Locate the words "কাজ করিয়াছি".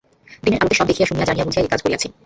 1.73-2.07